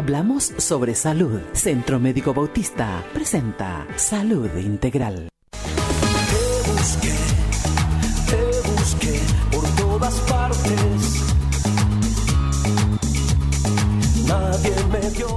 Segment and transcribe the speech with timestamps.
[0.00, 1.42] Hablamos sobre salud.
[1.52, 5.28] Centro Médico Bautista presenta Salud Integral.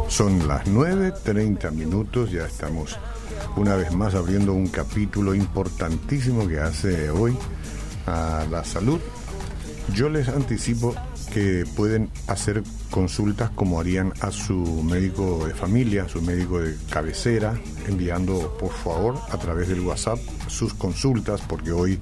[0.08, 2.98] Son las 9.30 minutos, ya estamos
[3.58, 7.38] una vez más abriendo un capítulo importantísimo que hace hoy
[8.08, 9.02] a la salud.
[9.94, 10.96] Yo les anticipo
[11.34, 12.62] que pueden hacer
[12.92, 18.72] consultas como harían a su médico de familia, a su médico de cabecera, enviando por
[18.72, 22.00] favor a través del WhatsApp sus consultas, porque hoy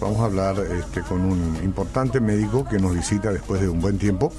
[0.00, 3.98] vamos a hablar este, con un importante médico que nos visita después de un buen
[3.98, 4.32] tiempo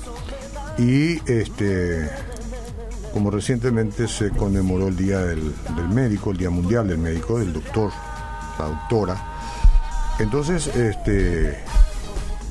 [0.79, 2.09] y este
[3.13, 7.53] como recientemente se conmemoró el Día del, del Médico, el Día Mundial del Médico, del
[7.53, 7.91] doctor,
[8.57, 9.26] la doctora.
[10.20, 11.57] Entonces, este,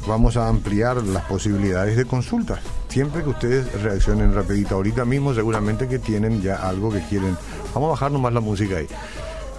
[0.07, 2.61] vamos a ampliar las posibilidades de consultas.
[2.89, 7.37] Siempre que ustedes reaccionen rapidito, ahorita mismo seguramente que tienen ya algo que quieren.
[7.75, 8.87] Vamos a bajar nomás la música ahí.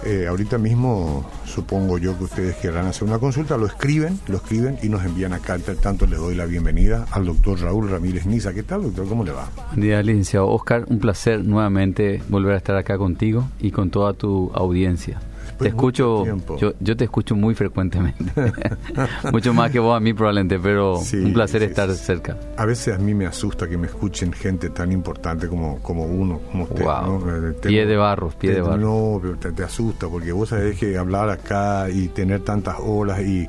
[0.02, 4.78] Eh, ahorita mismo supongo yo que ustedes querrán hacer una consulta, lo escriben, lo escriben
[4.82, 5.56] y nos envían acá.
[5.56, 8.54] Entre tanto le doy la bienvenida al doctor Raúl Ramírez Niza.
[8.54, 9.06] ¿Qué tal, doctor?
[9.08, 9.48] ¿Cómo le va?
[9.68, 10.86] Buen día, licenciado Oscar.
[10.88, 15.20] Un placer nuevamente volver a estar acá contigo y con toda tu audiencia.
[15.58, 16.24] Te escucho,
[16.58, 18.24] yo, yo te escucho muy frecuentemente,
[19.32, 21.96] mucho más que vos a mí probablemente, pero Sí, un placer sí, estar sí.
[22.04, 22.36] cerca.
[22.56, 26.40] A veces a mí me asusta que me escuchen gente tan importante como, como uno,
[26.50, 26.84] como usted.
[26.84, 27.20] Wow.
[27.26, 27.48] ¿no?
[27.50, 28.76] Eh, Pie de barro, pie de te- barro.
[28.78, 33.20] No, pero te, te asusta porque vos sabés que hablar acá y tener tantas horas
[33.20, 33.46] y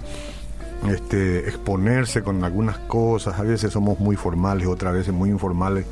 [0.90, 5.86] este exponerse con algunas cosas, a veces somos muy formales, otras veces muy informales.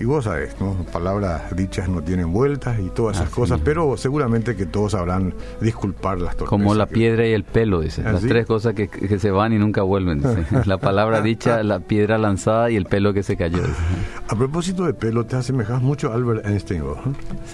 [0.00, 0.74] Y vos sabés, ¿no?
[0.92, 5.34] Palabras dichas no tienen vueltas y todas esas Así cosas, pero seguramente que todos sabrán
[5.60, 6.48] disculpar las torpezas.
[6.50, 8.02] Como la que- piedra y el pelo, dice.
[8.06, 10.20] ¿Ah, Las tres cosas que, que se van y nunca vuelven.
[10.20, 10.46] dice.
[10.66, 13.58] La palabra dicha, la piedra lanzada y el pelo que se cayó.
[13.58, 13.72] dice.
[14.28, 16.94] A propósito de pelo, te asemejas mucho a Albert Einstein, ¿eh?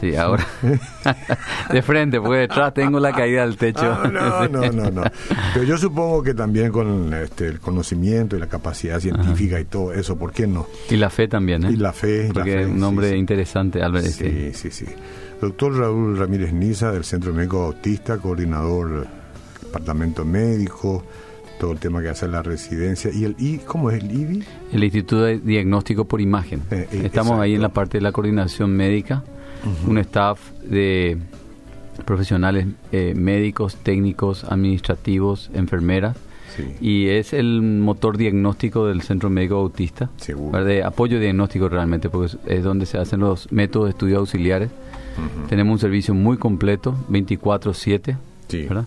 [0.01, 0.45] Sí, ahora.
[1.73, 3.81] de frente, porque detrás tengo la caída del techo.
[3.85, 5.03] Ah, no, no, no, no.
[5.55, 9.93] Pero yo supongo que también con este, el conocimiento y la capacidad científica y todo
[9.93, 10.67] eso, ¿por qué no?
[10.91, 11.71] Y la fe también, ¿eh?
[11.73, 12.29] Y la fe.
[12.43, 13.17] Un nombre sí.
[13.17, 14.07] interesante, Albert.
[14.07, 14.55] Sí, Einstein.
[14.55, 14.93] sí, sí.
[15.41, 19.07] Doctor Raúl Ramírez Niza, del Centro Médico Bautista, coordinador
[19.75, 21.05] departamento médico,
[21.59, 23.11] todo el tema que hace la residencia.
[23.13, 24.45] ¿Y el I, cómo es el IBI?
[24.73, 26.63] El Instituto de Diagnóstico por Imagen.
[26.71, 29.25] Eh, eh, Estamos ahí en la parte de la coordinación médica,
[29.87, 31.19] un staff de
[32.05, 36.17] profesionales eh, médicos, técnicos, administrativos, enfermeras,
[36.57, 36.75] Sí.
[36.81, 40.11] y es el motor diagnóstico del Centro Médico Autista,
[40.65, 44.71] de apoyo diagnóstico realmente, porque es, donde se hacen los métodos de estudio auxiliares.
[45.49, 48.17] Tenemos un servicio muy completo, 24/7,
[48.49, 48.63] Sí.
[48.65, 48.87] ¿verdad?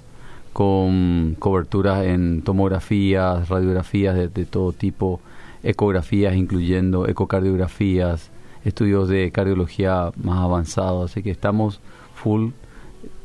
[0.54, 5.20] con coberturas en tomografías, radiografías de, de todo tipo,
[5.62, 8.32] ecografías incluyendo ecocardiografías,
[8.66, 11.80] estudios de cardiología más avanzados, así que estamos
[12.16, 12.50] full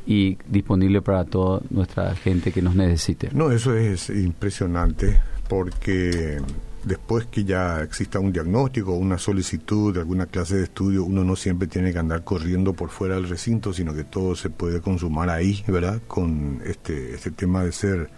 [0.05, 3.29] y disponible para toda nuestra gente que nos necesite.
[3.33, 6.39] No, eso es impresionante porque
[6.83, 11.35] después que ya exista un diagnóstico, una solicitud de alguna clase de estudio, uno no
[11.35, 15.29] siempre tiene que andar corriendo por fuera del recinto, sino que todo se puede consumar
[15.29, 16.01] ahí, ¿verdad?
[16.07, 18.09] Con este, este tema de ser,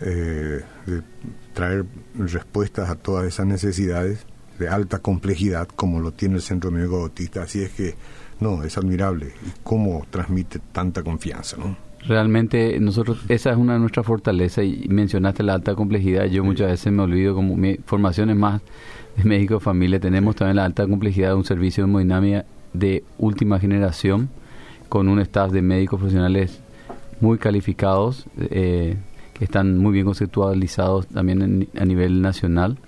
[0.00, 1.02] eh, de
[1.54, 4.26] traer respuestas a todas esas necesidades
[4.58, 7.42] de alta complejidad como lo tiene el Centro Médico Bautista.
[7.42, 7.94] Así es que,
[8.40, 9.26] no, es admirable.
[9.46, 11.76] Y cómo transmite tanta confianza, ¿no?
[12.06, 16.70] Realmente nosotros, esa es una de nuestras fortalezas y mencionaste la alta complejidad, yo muchas
[16.70, 18.62] veces me olvido como mi formación es más
[19.18, 23.04] de médico de familia, tenemos también la alta complejidad de un servicio de hemodinamia de
[23.18, 24.30] última generación
[24.88, 26.60] con un staff de médicos profesionales
[27.20, 28.96] muy calificados eh,
[29.34, 32.78] que están muy bien conceptualizados también en- a nivel nacional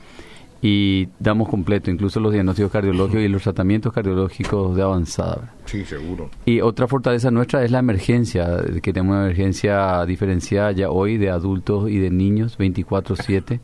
[0.64, 5.52] y damos completo incluso los diagnósticos cardiológicos y los tratamientos cardiológicos de avanzada.
[5.64, 6.30] Sí, seguro.
[6.46, 11.30] Y otra fortaleza nuestra es la emergencia, que tenemos una emergencia diferenciada ya hoy de
[11.30, 13.60] adultos y de niños 24/7.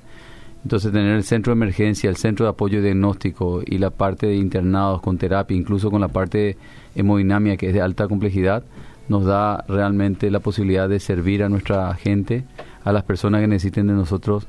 [0.64, 4.34] Entonces tener el centro de emergencia, el centro de apoyo diagnóstico y la parte de
[4.34, 6.56] internados con terapia, incluso con la parte de
[6.96, 8.64] hemodinamia que es de alta complejidad,
[9.08, 12.44] nos da realmente la posibilidad de servir a nuestra gente,
[12.82, 14.48] a las personas que necesiten de nosotros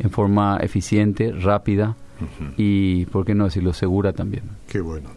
[0.00, 1.96] en forma eficiente, rápida
[2.56, 4.44] y, ¿por qué no decirlo?, segura también.
[4.66, 5.10] Qué bueno.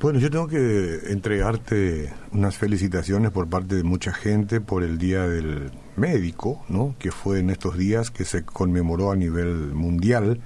[0.00, 5.26] Bueno, yo tengo que entregarte unas felicitaciones por parte de mucha gente por el Día
[5.26, 6.94] del Médico, ¿no?
[6.98, 10.40] Que fue en estos días que se conmemoró a nivel mundial.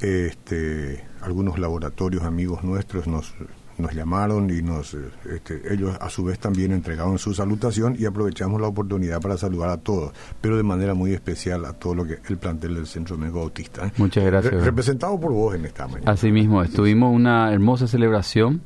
[0.00, 3.34] Este, algunos laboratorios amigos nuestros nos,
[3.78, 4.98] nos llamaron y nos, eh,
[5.34, 9.70] este, ellos a su vez también entregaron su salutación y aprovechamos la oportunidad para saludar
[9.70, 13.16] a todos, pero de manera muy especial a todo lo que el plantel del Centro
[13.18, 13.86] Médico Autista.
[13.86, 13.92] ¿eh?
[13.96, 14.52] Muchas gracias.
[14.54, 16.10] Re- representado por vos en esta mañana.
[16.12, 18.62] Así mismo, estuvimos una hermosa celebración,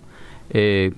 [0.51, 0.93] eh,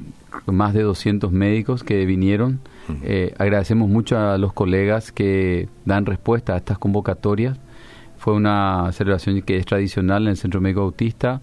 [0.47, 2.61] más de 200 médicos que vinieron.
[3.05, 7.57] Eh, agradecemos mucho a los colegas que dan respuesta a estas convocatorias.
[8.19, 11.41] Fue una celebración que es tradicional en el Centro Médico Autista,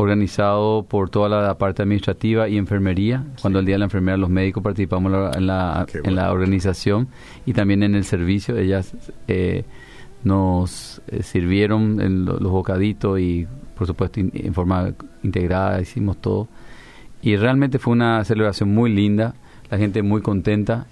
[0.00, 3.24] organizado por toda la parte administrativa y enfermería.
[3.42, 7.08] Cuando el Día de la Enfermera los médicos participamos en la, en la, en organización
[7.44, 8.56] y también en el servicio.
[8.56, 8.94] Ellas
[9.26, 9.64] eh,
[10.22, 14.92] nos eh, sirvieron en lo- los bocaditos y por supuesto in- en forma
[15.24, 16.46] integrada hicimos todo.
[17.20, 19.34] Y realmente fue una celebración muy linda,
[19.68, 20.86] la gente muy contenta.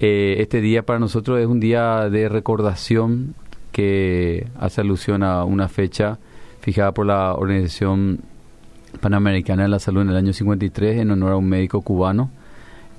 [0.00, 3.34] Eh, este día para nosotros es un día de recordación
[3.70, 6.18] que hace alusión a una fecha
[6.64, 8.20] fijada por la Organización
[9.00, 12.30] Panamericana de la Salud en el año 53 en honor a un médico cubano,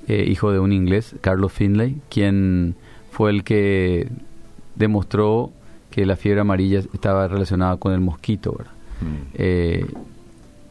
[0.06, 2.76] eh, hijo de un inglés, Carlos Finlay, quien
[3.10, 4.08] fue el que
[4.76, 5.50] demostró
[5.90, 8.54] que la fiebre amarilla estaba relacionada con el mosquito.
[8.56, 8.72] ¿verdad?
[9.00, 9.26] Mm.
[9.34, 9.86] Eh,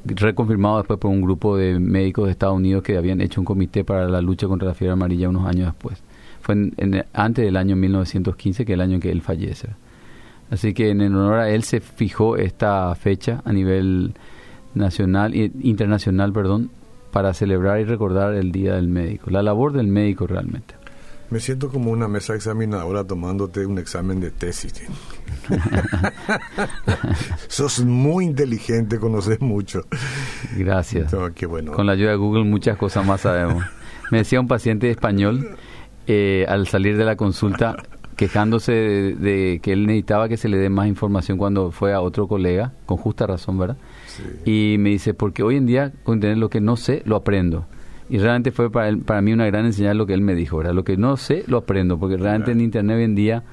[0.05, 3.83] reconfirmado después por un grupo de médicos de Estados Unidos que habían hecho un comité
[3.83, 6.01] para la lucha contra la fiebre amarilla unos años después.
[6.41, 9.69] Fue en- en- antes del año 1915, que es el año en que él fallece.
[10.51, 14.13] Así que en honor a él se fijó esta fecha a nivel
[14.73, 16.69] nacional internacional, perdón,
[17.11, 20.75] para celebrar y recordar el Día del Médico, la labor del médico realmente.
[21.29, 24.73] Me siento como una mesa examinadora tomándote un examen de tesis.
[27.47, 29.85] Sos muy inteligente, conoces mucho.
[30.55, 31.11] Gracias.
[31.11, 31.71] No, qué bueno.
[31.71, 33.63] Con la ayuda de Google muchas cosas más sabemos.
[34.11, 35.57] Me decía un paciente español
[36.05, 37.75] eh, al salir de la consulta
[38.15, 42.01] quejándose de, de que él necesitaba que se le dé más información cuando fue a
[42.01, 43.77] otro colega, con justa razón, ¿verdad?
[44.07, 44.73] Sí.
[44.73, 47.65] Y me dice, porque hoy en día con tener lo que no sé, lo aprendo.
[48.09, 50.57] Y realmente fue para, él- para mí una gran enseñanza lo que él me dijo,
[50.57, 50.73] ¿verdad?
[50.73, 53.43] Lo que no sé, lo aprendo, porque realmente en Internet hoy en día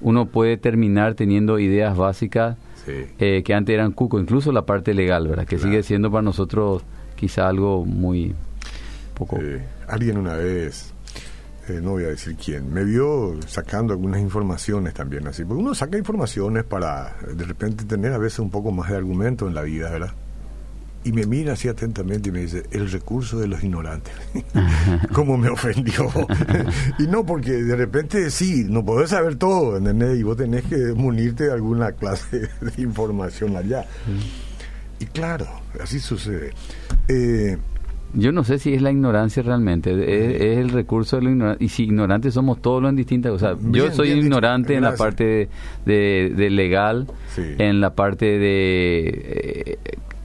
[0.00, 2.56] uno puede terminar teniendo ideas básicas
[2.86, 2.92] Sí.
[3.18, 5.46] eh, que antes eran cuco, incluso la parte legal, ¿verdad?
[5.46, 6.82] Que sigue siendo para nosotros
[7.14, 8.34] quizá algo muy
[9.14, 9.36] poco...
[9.38, 10.94] Eh, alguien una vez,
[11.70, 15.74] eh, no voy a decir quién, me vio sacando algunas informaciones también así, porque uno
[15.74, 19.62] saca informaciones para de repente tener a veces un poco más de argumento en la
[19.62, 20.12] vida, ¿verdad?
[21.02, 24.12] Y me mira así atentamente y me dice, el recurso de los ignorantes.
[25.12, 26.10] ¿Cómo me ofendió?
[26.98, 30.18] y no, porque de repente sí, no podés saber todo, ¿entendés?
[30.18, 33.86] Y vos tenés que munirte de alguna clase de información allá.
[34.98, 35.46] Y claro,
[35.80, 36.52] así sucede.
[37.08, 37.56] Eh,
[38.14, 41.64] Yo no sé si es la ignorancia realmente, es, es el recurso de lo ignorante.
[41.64, 43.56] Y si ignorantes somos todos los en distintas cosas.
[43.62, 44.26] Yo Bien, soy bien dicho.
[44.26, 45.48] ignorante en la parte de,
[45.86, 47.42] de- de legal, Sí.
[47.58, 49.08] en la parte de...
[49.08, 49.78] eh,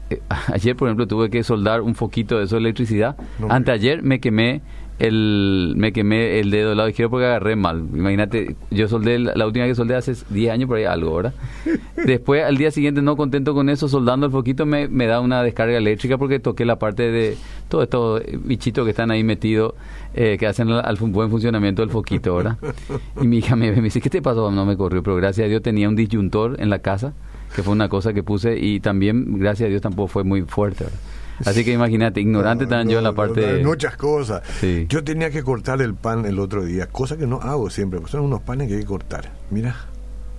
[0.09, 0.19] eh,
[0.53, 3.15] ayer, por ejemplo, tuve que soldar un foquito de eso de electricidad.
[3.39, 4.61] No Anteayer me quemé
[4.97, 7.85] el me quemé el dedo del lado izquierdo porque agarré mal.
[7.93, 11.33] Imagínate, yo soldé, la última vez que soldé hace 10 años por ahí algo, ¿verdad?
[12.05, 15.43] Después, al día siguiente, no contento con eso, soldando el foquito, me, me da una
[15.43, 17.37] descarga eléctrica porque toqué la parte de
[17.67, 19.73] todos estos bichitos que están ahí metidos,
[20.13, 22.57] eh, que hacen al, buen funcionamiento del foquito, ¿verdad?
[23.21, 24.49] Y mi hija me, me dice, ¿qué te pasó?
[24.51, 27.13] No me corrió, pero gracias a Dios tenía un disyuntor en la casa,
[27.53, 30.85] que fue una cosa que puse, y también, gracias a Dios, tampoco fue muy fuerte,
[30.85, 30.99] ¿verdad?
[31.43, 33.63] Así que imagínate, ignorante No, también yo en la parte no, de...
[33.65, 34.41] muchas cosas.
[34.61, 34.85] Sí.
[34.87, 38.11] Yo tenía que cortar el pan el otro día, cosa que no hago siempre, porque
[38.13, 39.31] son unos panes que hay que cortar.
[39.51, 39.75] Mira,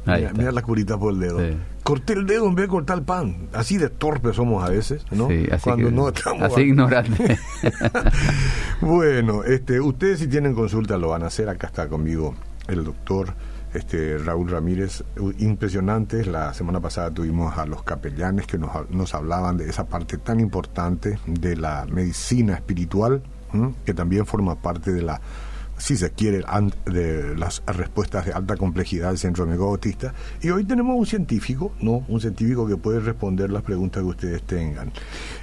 [0.07, 1.41] mira, mira la curita por el dedo.
[1.41, 1.57] Sí.
[1.83, 3.49] Corté el dedo en vez de cortar el pan.
[3.53, 5.29] Así de torpes somos a veces, ¿no?
[5.29, 6.43] Sí, así Cuando que- no estamos.
[6.43, 7.39] así ignorante.
[8.81, 11.49] bueno, este, ustedes si tienen consulta lo van a hacer.
[11.49, 12.35] Acá está conmigo
[12.69, 13.35] el doctor
[13.77, 15.05] este, Raúl Ramírez.
[15.39, 16.27] Impresionantes.
[16.27, 20.41] La semana pasada tuvimos a los capellanes que nos, nos hablaban de esa parte tan
[20.41, 23.23] importante de la medicina espiritual,
[23.85, 25.21] que también forma parte de la
[25.79, 26.43] si se quiere,
[26.87, 30.15] de las respuestas de alta complejidad del Centro Médico Autista.
[30.43, 32.05] Y hoy tenemos un científico, ¿no?
[32.09, 34.91] Un científico que puede responder las preguntas que ustedes tengan.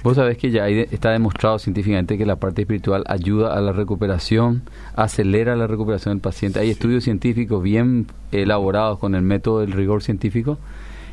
[0.02, 3.72] Vos sabés que ya hay está demostrado científicamente que la parte espiritual ayuda a la
[3.72, 4.62] recuperación,
[4.96, 6.58] acelera la recuperación del paciente.
[6.58, 10.58] Hay estudios científicos bien elaborados con el método del rigor científico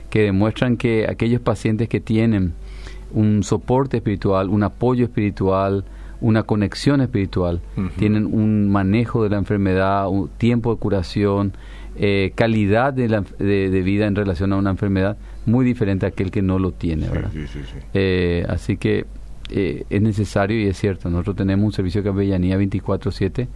[0.10, 2.54] que demuestran que aquellos pacientes que tienen
[3.14, 5.86] un soporte espiritual, un apoyo espiritual,
[6.22, 7.60] una conexión espiritual,
[7.98, 11.52] tienen un manejo de la enfermedad, un tiempo de curación,
[11.98, 16.10] eh, calidad de, la- de- de vida en relación a una enfermedad muy diferente a
[16.10, 17.32] aquel que no lo tiene, ¿verdad?
[17.34, 17.78] Sí, sí, sí.
[17.94, 19.06] Eh, así que
[19.50, 23.48] eh, es necesario y es cierto, nosotros tenemos un servicio de capellanía 24/7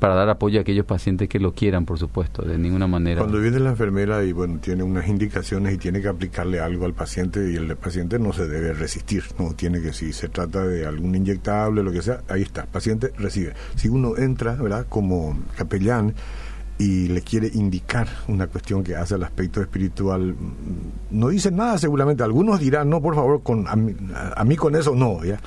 [0.00, 3.20] para dar apoyo a aquellos pacientes que lo quieran, por supuesto, de ninguna manera.
[3.20, 6.94] Cuando viene la enfermera y bueno, tiene unas indicaciones y tiene que aplicarle algo al
[6.94, 10.86] paciente y el paciente no se debe resistir, no tiene que si se trata de
[10.86, 13.52] algún inyectable, lo que sea, ahí está, paciente recibe.
[13.76, 14.86] Si uno entra, ¿verdad?
[14.88, 16.14] Como capellán
[16.80, 20.34] y le quiere indicar una cuestión que hace al aspecto espiritual,
[21.10, 22.22] no dice nada seguramente.
[22.22, 25.22] Algunos dirán, no, por favor, con a mí, con eso no.
[25.22, 25.38] ¿ya?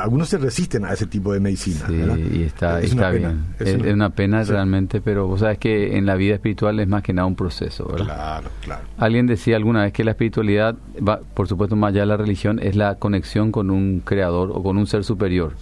[0.00, 1.84] algunos se resisten a ese tipo de medicina.
[1.88, 3.46] Sí, y está, está bien.
[3.58, 7.12] Es, una, pena realmente, pero vos sabes que en la vida espiritual es más que
[7.12, 7.84] nada un proceso.
[7.84, 8.04] ¿verdad?
[8.04, 8.82] Claro, claro.
[8.98, 12.60] Alguien decía alguna vez que la espiritualidad, va, por supuesto, más allá de la religión,
[12.62, 15.54] es la conexión con un creador o con un ser superior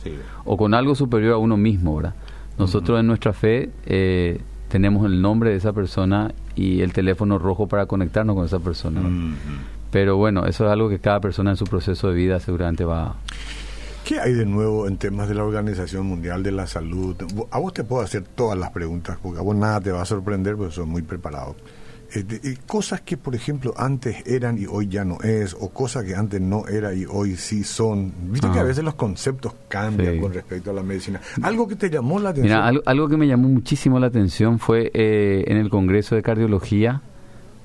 [0.44, 1.96] o con algo superior a uno mismo.
[1.96, 2.14] ¿verdad?
[2.58, 3.70] Nosotros en nuestra fe...
[3.86, 8.58] Eh, tenemos el nombre de esa persona y el teléfono rojo para conectarnos con esa
[8.58, 9.00] persona.
[9.90, 13.16] Pero bueno, eso es algo que cada persona en su proceso de vida seguramente va
[14.06, 17.16] ¿Qué hay de nuevo en temas de la Organización Mundial de la Salud?
[17.50, 20.04] A vos te puedo hacer todas las preguntas, porque a vos nada te va a
[20.04, 21.56] sorprender, porque sos muy preparado.
[22.14, 26.14] Eh, cosas que, por ejemplo, antes eran y hoy ya no es, o cosas que
[26.14, 28.12] antes no era y hoy sí son.
[28.30, 31.20] Viste que a veces los conceptos cambian con respecto a la medicina.
[31.42, 32.58] Algo que te llamó la atención.
[32.58, 37.02] Mira, algo, que me llamó muchísimo la atención fue eh, en el Congreso de Cardiología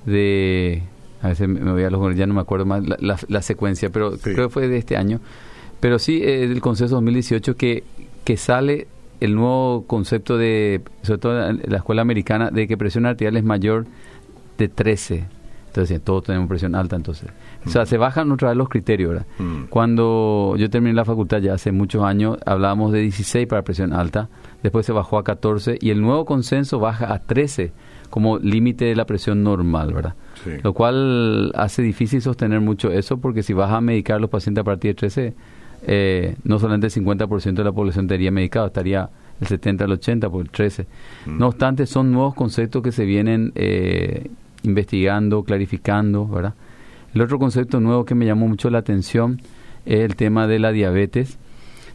[0.06, 0.82] de.
[1.22, 2.16] A veces me voy a los.
[2.16, 5.20] Ya no me acuerdo más la, secuencia, pero creo que fue de este año.
[5.78, 7.84] Pero sí, eh, del Conceso 2018 que,
[8.24, 8.88] que sale
[9.22, 13.44] el nuevo concepto de, sobre todo en la escuela americana, de que presión arterial es
[13.44, 13.86] mayor
[14.62, 15.24] de 13.
[15.68, 17.30] Entonces, todos tenemos presión alta, entonces.
[17.64, 19.26] O sea, se bajan otra vez los criterios, ¿verdad?
[19.38, 19.64] Mm.
[19.70, 24.28] Cuando yo terminé la facultad ya hace muchos años, hablábamos de 16 para presión alta,
[24.62, 27.72] después se bajó a 14 y el nuevo consenso baja a 13
[28.10, 30.14] como límite de la presión normal, ¿verdad?
[30.62, 34.60] Lo cual hace difícil sostener mucho eso porque si vas a medicar a los pacientes
[34.60, 35.34] a partir de 13,
[35.86, 39.08] eh, no solamente el 50% de la población estaría medicado, estaría
[39.40, 40.86] el 70 al 80 por el 13.
[41.24, 41.38] Mm.
[41.38, 44.30] No obstante, son nuevos conceptos que se vienen eh,
[44.62, 46.54] investigando, clarificando, ¿verdad?
[47.14, 49.40] El otro concepto nuevo que me llamó mucho la atención
[49.84, 51.38] es el tema de la diabetes.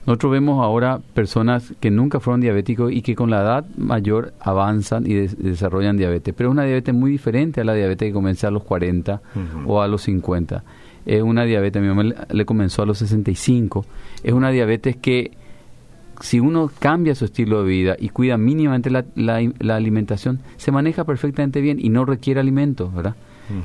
[0.05, 5.05] Nosotros vemos ahora personas que nunca fueron diabéticos y que con la edad mayor avanzan
[5.05, 8.51] y desarrollan diabetes, pero es una diabetes muy diferente a la diabetes que comienza a
[8.51, 9.21] los 40
[9.65, 10.63] o a los 50.
[11.05, 13.85] Es una diabetes, a mi mamá le comenzó a los 65,
[14.23, 15.31] es una diabetes que
[16.21, 21.03] si uno cambia su estilo de vida y cuida mínimamente la, la, alimentación, se maneja
[21.03, 23.15] perfectamente bien y no requiere alimentos, ¿verdad?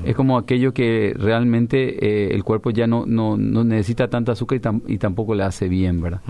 [0.04, 4.60] Es como aquello que realmente eh, el cuerpo ya no, no, no necesita tanta azúcar
[4.86, 6.20] y, tampoco le hace bien, ¿verdad?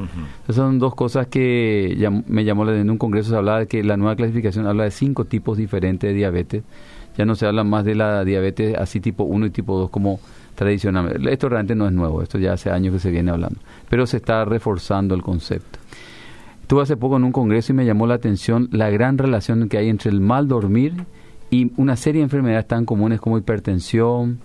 [0.45, 1.95] Esas son dos cosas que
[2.29, 4.91] me llamó la en un congreso se hablaba de que la nueva clasificación habla de
[4.91, 6.65] cinco tipos diferentes de diabetes.
[7.19, 10.19] Ya no se habla más de la diabetes así tipo 1 y tipo 2 como
[10.55, 11.31] tradicionalmente.
[11.31, 13.61] Esto realmente no es nuevo, esto ya hace años que se viene hablando,
[13.91, 15.79] pero se está reforzando el concepto.
[16.73, 19.77] Estuve hace poco en un congreso y me llamó la atención la gran relación que
[19.77, 21.05] hay entre el mal dormir
[21.51, 24.39] y una serie de enfermedades tan comunes como hipertensión,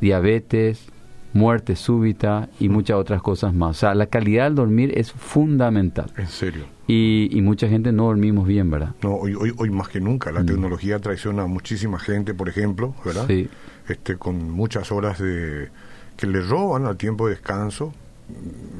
[0.00, 0.88] diabetes,
[1.34, 3.76] muerte súbita y muchas otras cosas más.
[3.76, 6.10] O sea, la calidad del dormir es fundamental.
[6.16, 6.64] En serio.
[6.86, 8.94] Y, y mucha gente no dormimos bien, ¿verdad?
[9.02, 10.32] No, hoy, hoy, hoy más que nunca.
[10.32, 10.46] La mm.
[10.46, 13.26] tecnología traiciona a muchísima gente, por ejemplo, ¿verdad?
[13.26, 13.46] Sí.
[13.90, 15.68] Este, con muchas horas de
[16.16, 17.92] que le roban al tiempo de descanso.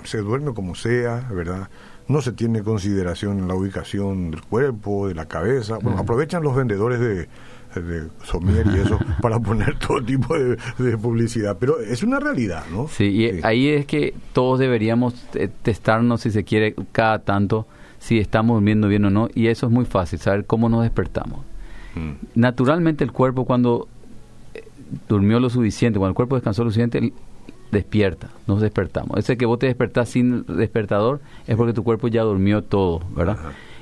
[0.05, 1.69] Se duerme como sea, ¿verdad?
[2.09, 5.79] No se tiene consideración en la ubicación del cuerpo, de la cabeza.
[5.83, 7.29] Bueno, aprovechan los vendedores de,
[7.75, 12.89] de somier y eso para poner todo tipo de, publicidad, pero es una realidad, ¿no?
[12.89, 15.15] Sí, y ahí es que todos deberíamos
[15.63, 17.67] testarnos, si se quiere, cada tanto,
[17.99, 21.41] si estamos durmiendo bien o no, y eso es muy fácil, saber cómo nos despertamos.
[21.95, 22.13] Mm.
[22.35, 23.89] Naturalmente el cuerpo cuando
[24.55, 24.65] eh,
[25.09, 27.13] durmió lo suficiente, cuando el cuerpo descansó lo suficiente,
[27.71, 29.19] despierta, nos despertamos.
[29.19, 33.37] Ese que vos te despertás sin despertador es porque tu cuerpo ya durmió todo, ¿verdad?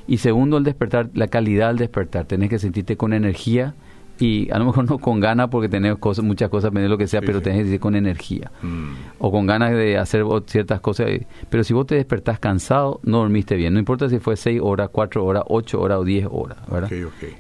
[0.07, 2.26] Y segundo, el despertar, la calidad del despertar.
[2.26, 3.75] Tenés que sentirte con energía
[4.19, 7.07] y a lo mejor no con ganas porque tenés cosas, muchas cosas, de lo que
[7.07, 8.50] sea, pero tenés que sentir con energía.
[8.62, 8.93] Mm.
[9.19, 11.09] O con ganas de hacer ciertas cosas.
[11.50, 13.75] Pero si vos te despertás cansado, no dormiste bien.
[13.75, 16.90] No importa si fue 6 horas, 4 horas, 8 horas o 10 horas, ¿verdad?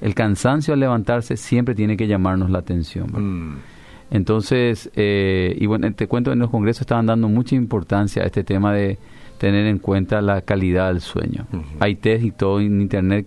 [0.00, 3.62] El cansancio al levantarse siempre tiene que llamarnos la atención.
[4.10, 8.44] Entonces, eh, y bueno, te cuento, en los congresos estaban dando mucha importancia a este
[8.44, 8.98] tema de
[9.38, 11.46] tener en cuenta la calidad del sueño.
[11.80, 13.26] Hay test y todo en internet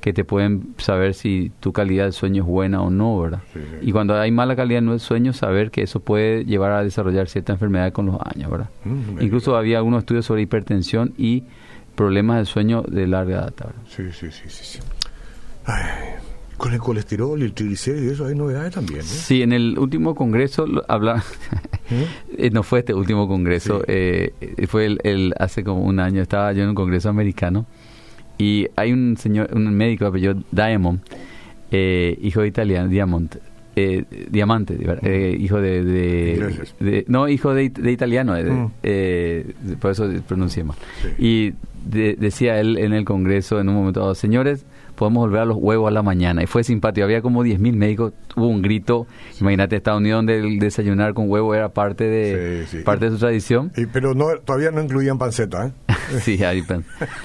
[0.00, 3.42] que te pueden saber si tu calidad del sueño es buena o no, ¿verdad?
[3.82, 7.52] Y cuando hay mala calidad del sueño, saber que eso puede llevar a desarrollar cierta
[7.52, 8.68] enfermedad con los años, ¿verdad?
[9.20, 11.44] Incluso había algunos estudios sobre hipertensión y
[11.96, 13.72] problemas del sueño de larga data.
[13.88, 14.64] Sí, sí, sí, sí.
[14.64, 14.78] sí.
[15.64, 16.27] Ay.
[16.58, 19.02] Con el colesterol y el triglicérido y eso hay novedades también.
[19.02, 21.24] Sí, en el último congreso habla,
[21.90, 22.06] ¿Eh?
[22.36, 24.32] Eh, no fue este último congreso, eh,
[24.68, 27.64] fue el, hace como un año estaba yo en un congreso americano
[28.38, 31.00] Y hay un señor, un médico apellido Diamond,
[31.70, 33.38] eh, hijo de italiano, Diamond,
[33.76, 38.70] eh, Diamante, eh, hijo de, de, No, hijo de, de italiano, eh, de- Mm.
[38.82, 40.76] eh, por eso pronuncié mal.
[41.02, 41.08] Sí.
[41.24, 41.52] Y
[41.88, 44.64] de- decía él en el Congreso en un momento señores,
[44.98, 46.42] podemos volver a los huevos a la mañana.
[46.42, 49.06] Y fue simpático, había como 10.000 médicos, hubo un grito.
[49.40, 52.82] Imagínate, Estados Unidos donde el desayunar con huevo era parte de, Sí, sí.
[52.84, 53.70] parte de su tradición.
[53.76, 55.72] Y- pero no, todavía no incluían panceta, ¿eh?
[56.20, 56.62] sí, ahí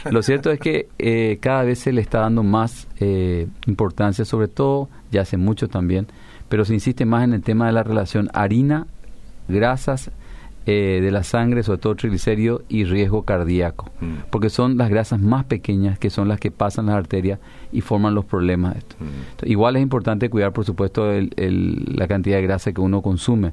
[0.09, 4.47] Lo cierto es que eh, cada vez se le está dando más eh, importancia, sobre
[4.47, 6.07] todo, ya hace mucho también,
[6.49, 8.85] pero se insiste más en el tema de la relación harina,
[9.47, 10.11] grasas
[10.65, 14.29] eh, de la sangre, sobre todo triglicéridos y riesgo cardíaco, Mm.
[14.29, 17.39] porque son las grasas más pequeñas que son las que pasan las arterias
[17.73, 18.73] y forman los problemas.
[18.73, 18.95] de esto.
[18.99, 19.03] Mm.
[19.31, 23.01] Entonces, igual es importante cuidar, por supuesto, el- el- la cantidad de grasa que uno
[23.01, 23.51] consume,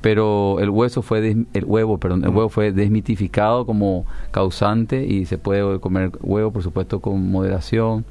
[0.00, 5.26] pero el hueso fue des- el huevo, perdón, el huevo fue desmitificado como causante y
[5.26, 8.04] se puede comer huevo, por supuesto, con moderación,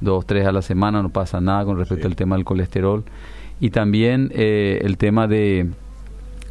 [0.00, 2.12] dos, tres a la semana, no pasa nada con respecto Sí.
[2.12, 3.02] al tema del colesterol
[3.60, 5.68] y también eh, el tema de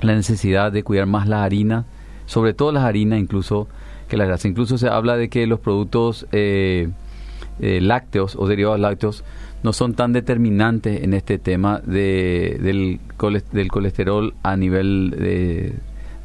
[0.01, 1.85] la necesidad de cuidar más la harina,
[2.25, 3.67] sobre todo las harinas incluso
[4.07, 4.47] que la grasa.
[4.47, 6.89] Incluso se habla de que los productos eh,
[7.59, 9.23] eh, lácteos o derivados lácteos
[9.63, 15.73] no son tan determinantes en este tema de, del, cole- del colesterol a nivel de,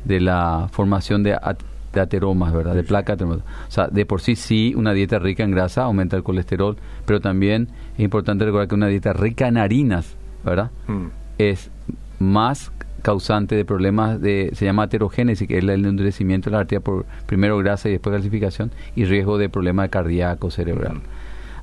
[0.05, 1.59] de la formación de, at-
[1.95, 2.75] de ateromas, ¿verdad?
[2.75, 3.39] De placa ateromas.
[3.41, 6.77] O sea, de por sí sí, una dieta rica en grasa aumenta el colesterol,
[7.07, 10.15] pero también es importante recordar que una dieta rica en harinas,
[10.45, 10.71] ¿verdad?
[10.87, 11.07] Mm.
[11.39, 11.71] es
[12.19, 12.71] más
[13.03, 17.05] causante de problemas de, se llama aterogénesis, que es el endurecimiento de la arteria por
[17.27, 21.03] primero grasa y después calcificación, y riesgo de problemas cardíaco cerebral.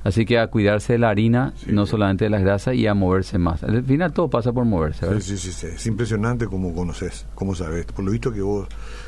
[0.02, 2.94] Así que a cuidarse de la harina, Sí, no solamente de las grasas, y a
[2.94, 3.62] moverse más.
[3.62, 5.20] Al final todo pasa por moverse, ¿verdad?
[5.20, 5.66] Sí, sí, sí, sí.
[5.74, 7.84] Es impresionante cómo conoces, cómo sabes.
[7.86, 8.66] Por lo visto que vos,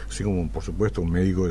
[0.09, 1.49] así como por supuesto un médico,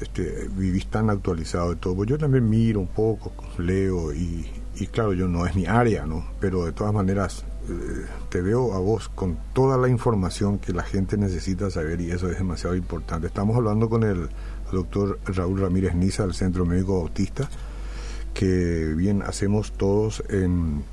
[0.00, 1.96] este, vivís tan actualizado de todo.
[1.96, 6.06] Pues yo también miro un poco, leo y, y claro, yo no es mi área,
[6.06, 6.24] ¿no?
[6.38, 7.44] Pero de todas maneras
[8.28, 12.30] te veo a vos con toda la información que la gente necesita saber y eso
[12.30, 13.26] es demasiado importante.
[13.26, 14.28] Estamos hablando con el
[14.72, 17.48] doctor Raúl Ramírez Niza del Centro Médico Bautista
[18.34, 20.84] que bien hacemos todos en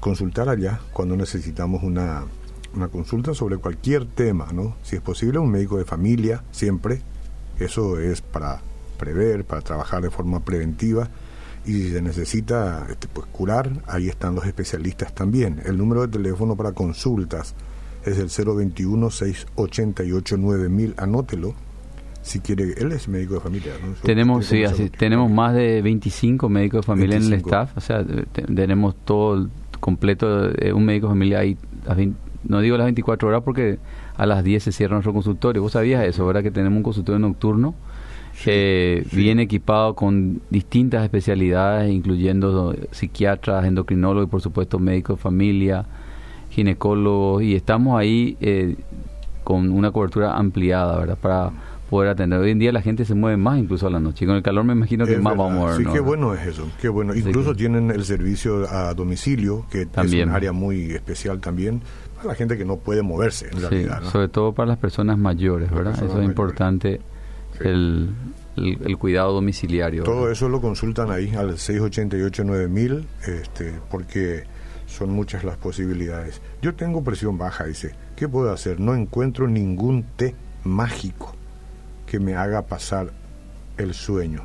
[0.00, 2.24] consultar allá cuando necesitamos una,
[2.74, 4.76] una consulta sobre cualquier tema, ¿no?
[4.82, 7.02] Si es posible, un médico de familia, siempre.
[7.58, 8.60] Eso es para
[8.98, 11.08] prever, para trabajar de forma preventiva.
[11.66, 15.60] Y si se necesita este, pues, curar, ahí están los especialistas también.
[15.66, 17.54] El número de teléfono para consultas
[18.04, 20.94] es el 021-688-9000.
[20.96, 21.54] Anótelo.
[22.22, 23.72] Si quiere, él es médico de familia.
[24.02, 27.48] Tenemos, sí, así, tenemos más de 25 médicos de familia en el 25.
[27.50, 29.48] staff, o sea, te- tenemos todo
[29.78, 31.96] completo, eh, un médico de familia ahí, las
[32.48, 33.78] no digo las 24 horas porque
[34.16, 35.62] a las 10 se cierra nuestro consultorio.
[35.62, 36.42] ¿Vos sabías eso, verdad?
[36.42, 37.74] Que tenemos un consultorio nocturno
[38.36, 39.16] Sí, eh, sí.
[39.16, 45.86] bien equipado con distintas especialidades, incluyendo psiquiatras, endocrinólogos y por supuesto médicos de familia,
[46.50, 48.76] ginecólogos, y estamos ahí eh,
[49.44, 51.18] con una cobertura ampliada, ¿verdad?
[51.20, 51.50] Para
[51.88, 52.40] poder atender.
[52.40, 54.42] Hoy en día la gente se mueve más incluso a la noche, y con el
[54.42, 55.44] calor me imagino que Es más verdad.
[55.44, 55.76] vamos a mover.
[55.76, 55.92] Sí, ¿no?
[55.92, 57.12] qué bueno es eso, qué bueno.
[57.12, 60.22] Así Incluso que- tienen el servicio a domicilio, que También.
[60.22, 61.80] es un área muy especial también
[62.16, 64.00] para la gente que no puede moverse, en Sí, realidad.
[64.02, 64.10] ¿no?
[64.10, 65.92] sobre todo para las personas mayores, ¿verdad?
[65.92, 66.28] personas Eso es mayores.
[66.30, 67.00] importante,
[67.58, 67.68] Sí.
[67.68, 68.10] el,
[68.56, 70.04] el, el cuidado domiciliario.
[70.04, 70.32] Todo ¿verdad?
[70.32, 74.44] eso lo consultan ahí al 688-9000, este, porque
[74.86, 76.40] son muchas las posibilidades.
[76.62, 77.94] Yo tengo presión baja, dice.
[78.16, 78.80] ¿Qué puedo hacer?
[78.80, 81.34] No encuentro ningún té mágico
[82.06, 83.12] que me haga pasar
[83.76, 84.44] el sueño.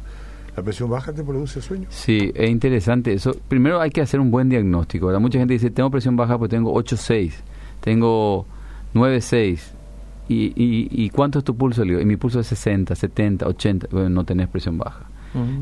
[0.56, 1.88] ¿La presión baja te produce sueño?
[1.90, 3.32] Sí, es interesante eso.
[3.48, 5.08] Primero hay que hacer un buen diagnóstico.
[5.08, 5.22] ¿verdad?
[5.22, 7.32] Mucha gente dice, tengo presión baja porque tengo 8.6,
[7.80, 8.46] tengo
[8.94, 9.60] 9.6.
[10.30, 11.84] ¿Y, y, ¿Y cuánto es tu pulso?
[11.84, 13.88] Le digo, y mi pulso es 60, 70, 80.
[13.92, 15.06] Bueno, no tenés presión baja.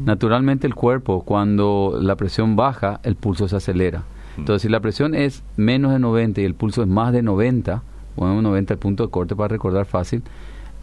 [0.05, 4.03] Naturalmente el cuerpo, cuando la presión baja, el pulso se acelera.
[4.37, 7.83] Entonces, si la presión es menos de 90 y el pulso es más de 90,
[8.15, 10.23] bueno, 90 el punto de corte para recordar fácil,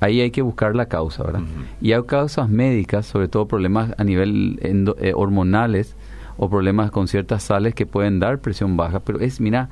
[0.01, 1.41] ahí hay que buscar la causa, ¿verdad?
[1.81, 5.97] Y hay causas médicas, sobre todo problemas a nivel endo- eh, hormonales
[6.37, 9.69] o problemas con ciertas sales que pueden dar presión baja, pero es, mira,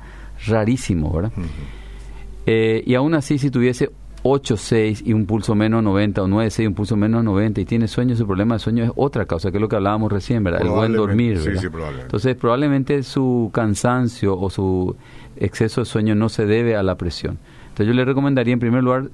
[0.47, 1.31] rarísimo, ¿verdad?
[2.45, 3.91] Eh, y aún así, si tuviese
[4.27, 7.61] 8, 6 y un pulso menos 90 o 9, 6 y un pulso menos 90
[7.61, 10.11] y tiene sueño, su problema de sueño es otra causa, que es lo que hablábamos
[10.11, 10.61] recién, ¿verdad?
[10.63, 11.61] El buen dormir, sí, ¿verdad?
[11.61, 12.05] sí, probablemente.
[12.05, 14.95] Entonces, probablemente su cansancio o su
[15.37, 17.37] exceso de sueño no se debe a la presión.
[17.65, 19.09] Entonces, yo le recomendaría, en primer lugar,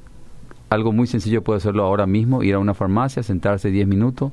[0.70, 4.32] algo muy sencillo, puede hacerlo ahora mismo, ir a una farmacia, sentarse 10 minutos.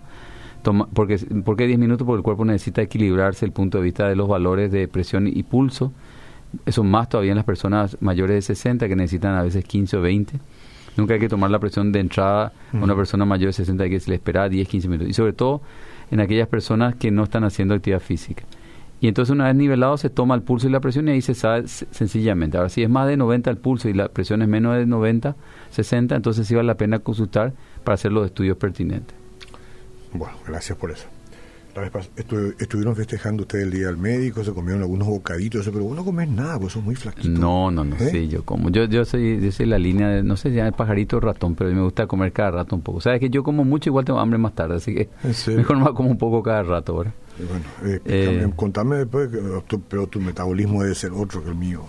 [0.63, 2.07] Toma, porque, ¿Por qué 10 minutos?
[2.07, 5.43] Porque el cuerpo necesita equilibrarse el punto de vista de los valores de presión y
[5.43, 5.93] pulso.
[6.65, 10.01] Eso más todavía en las personas mayores de 60 que necesitan a veces 15 o
[10.01, 10.41] 20.
[10.97, 14.01] Nunca hay que tomar la presión de entrada a una persona mayor de 60 que
[14.01, 15.11] se le espera 10, 15 minutos.
[15.11, 15.61] Y sobre todo
[16.11, 18.45] en aquellas personas que no están haciendo actividad física.
[19.01, 21.35] Y entonces una vez nivelado se toma el pulso y la presión y ahí se
[21.35, 22.57] sabe sencillamente.
[22.57, 25.37] Ahora, si es más de 90 el pulso y la presión es menos de 90,
[25.71, 27.53] 60, entonces sí vale la pena consultar
[27.85, 29.17] para hacer los estudios pertinentes.
[30.13, 31.07] Bueno, gracias por eso.
[31.79, 35.69] La vez pas- estu- estuvieron festejando ustedes el día del médico, se comieron algunos bocaditos,
[35.73, 37.29] pero vos no comes nada, vos sos muy flaquito.
[37.29, 38.09] No, no, no, ¿Eh?
[38.11, 38.69] sí, yo como.
[38.71, 41.55] Yo, yo soy, yo soy la línea de, no sé si es pajarito o ratón,
[41.55, 43.01] pero me gusta comer cada rato un poco.
[43.01, 45.09] Sabes que yo como mucho, igual tengo hambre más tarde, así que
[45.55, 47.05] mejor me como un poco cada rato.
[47.39, 48.53] Y Bueno, eh, Eh.
[48.57, 51.83] contame después, que, eh, tu- pero tu metabolismo debe ser otro que el mío.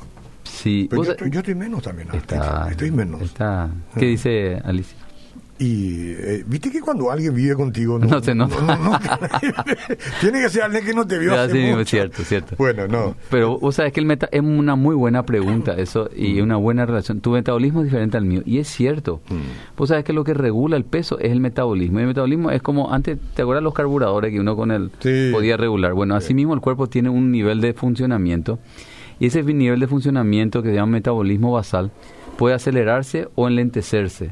[0.43, 2.35] Sí, Pero yo, estoy, yo estoy menos también, está,
[2.67, 3.21] estoy, estoy menos.
[3.21, 4.97] está- ¿Qué dice Alicia?
[5.61, 8.55] Y eh, viste que cuando alguien vive contigo No se nota.
[10.21, 11.85] tiene que ser alguien que no te vio hace sí, mucho.
[11.85, 12.55] cierto, cierto.
[12.57, 13.15] Bueno, no.
[13.29, 16.23] Pero vos sabés que el meta es una muy buena pregunta eso Mm.
[16.23, 17.19] y una buena relación.
[17.21, 19.21] Tu metabolismo es diferente al mío y es cierto.
[19.29, 19.75] Mm.
[19.77, 21.99] Vos sabés que lo que regula el peso es el metabolismo.
[21.99, 24.69] Y el metabolismo es como antes, ¿te acuerdas los carburadores que uno con
[25.01, 25.29] Sí.
[25.33, 25.93] podía regular?
[25.93, 28.59] Bueno, así mismo el cuerpo tiene un nivel de funcionamiento
[29.19, 31.91] y ese nivel de funcionamiento que se llama metabolismo basal
[32.39, 34.31] puede acelerarse o enlentecerse.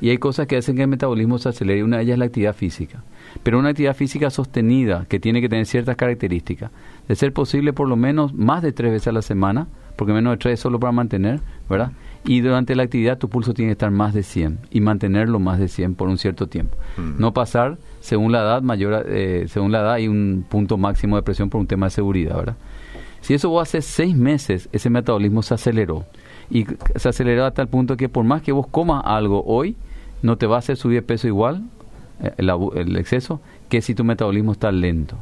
[0.00, 1.82] Y hay cosas que hacen que el metabolismo se acelere.
[1.82, 3.02] Una de ellas es la actividad física.
[3.42, 6.70] Pero una actividad física sostenida, que tiene que tener ciertas características.
[7.08, 9.66] De ser posible por lo menos más de tres veces a la semana,
[9.96, 11.90] porque menos de tres es solo para mantener, ¿verdad?
[12.24, 15.58] Y durante la actividad tu pulso tiene que estar más de 100 y mantenerlo más
[15.58, 16.76] de 100 por un cierto tiempo.
[16.96, 21.22] No pasar, según la edad, mayor, eh, según la edad hay un punto máximo de
[21.22, 22.56] presión por un tema de seguridad, ¿verdad?
[23.20, 26.04] Si eso vos hace seis meses, ese metabolismo se aceleró.
[26.50, 29.76] Y se aceleró a tal punto que por más que vos comas algo hoy,
[30.22, 31.62] no te va a hacer subir peso igual,
[32.22, 35.16] eh, el, abu- el exceso, que si tu metabolismo está lento.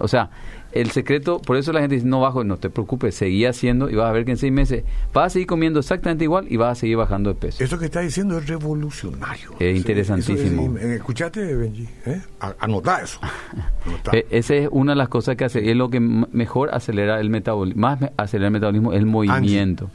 [0.00, 0.30] O sea,
[0.72, 3.94] el secreto, por eso la gente dice, no bajo, no te preocupes, seguí haciendo y
[3.94, 6.72] vas a ver que en seis meses vas a seguir comiendo exactamente igual y vas
[6.72, 7.64] a seguir bajando de peso.
[7.64, 9.52] Eso que está diciendo es revolucionario.
[9.58, 10.76] Es interesantísimo.
[10.76, 11.88] Es- ¿Escuchaste, Benji?
[12.04, 12.20] ¿Eh?
[12.60, 13.18] Anotá eso.
[13.86, 14.10] Anotá.
[14.14, 17.18] Eh, esa es una de las cosas que hace, y es lo que mejor acelera
[17.18, 19.90] el metabolismo, más acelera el metabolismo, el movimiento.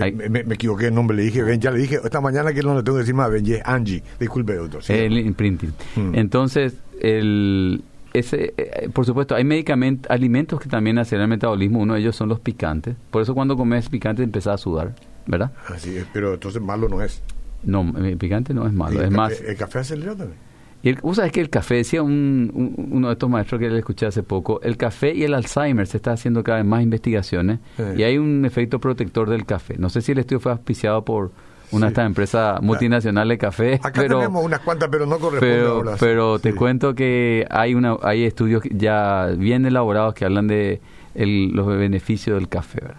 [0.00, 2.62] Hay- me, me equivoqué el nombre, le dije Ben, ya le dije esta mañana que
[2.62, 4.02] no le tengo que decir más Benji, es Angie.
[4.20, 4.84] Disculpe, doctor.
[4.84, 4.92] sí.
[4.92, 5.72] El imprinting.
[5.96, 6.14] Mm.
[6.14, 7.82] Entonces, el,
[8.14, 11.80] ese, eh, por supuesto, hay medicamentos, alimentos que también aceleran el metabolismo.
[11.80, 12.96] Uno de ellos son los picantes.
[13.10, 14.94] Por eso cuando comes picante empezás a sudar,
[15.26, 15.52] ¿verdad?
[15.68, 17.20] Así es, pero entonces malo no es.
[17.64, 19.00] No, el picante no es malo.
[19.00, 20.38] El Es ca- más, El, café acelera también.
[20.82, 23.68] y el, vos sabés que el café, decía un, un- uno de estos maestros que
[23.70, 26.82] le escuché hace poco, el café y el Alzheimer se está haciendo cada vez más
[26.82, 27.94] investigaciones Eh.
[27.98, 29.76] y hay un efecto protector del café.
[29.78, 31.32] No sé si el estudio fue auspiciado por
[31.72, 34.18] una de estas empresas multinacionales de café, Acá pero...
[34.18, 35.96] tenemos unas cuantas, pero no corresponde pero, ahora.
[35.98, 40.80] pero te cuento que hay una hay estudios ya bien elaborados que hablan de
[41.14, 42.96] el- los beneficios del café ¿verdad?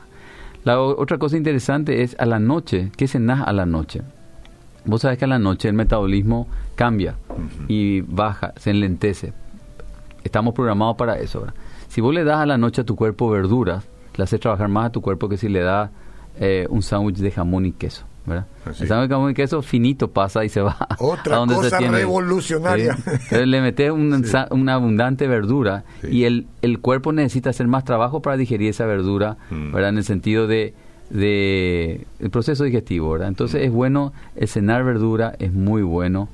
[0.63, 4.01] la otra cosa interesante es a la noche ¿qué cenás a la noche?
[4.85, 7.15] vos sabés que a la noche el metabolismo cambia
[7.67, 9.33] y baja se enlentece
[10.23, 11.55] estamos programados para eso ¿verdad?
[11.87, 13.85] si vos le das a la noche a tu cuerpo verduras
[14.17, 15.89] le haces trabajar más a tu cuerpo que si le das
[16.39, 18.45] eh, un sándwich de jamón y queso ¿verdad?
[18.65, 18.83] Así.
[18.83, 21.77] el sándwich de jamón y queso finito pasa y se va Otra a donde cosa
[21.79, 22.95] se revolucionaria.
[22.97, 23.03] Sí.
[23.05, 26.07] Entonces le metes un, una abundante verdura Sí.
[26.09, 29.71] y el, el cuerpo necesita hacer más trabajo para digerir esa verdura, Mm.
[29.73, 29.89] ¿verdad?
[29.89, 30.73] En el sentido de,
[31.09, 33.27] de el proceso digestivo, ¿verdad?
[33.29, 33.65] Entonces Mm.
[33.65, 36.29] es bueno el cenar verdura, es muy bueno.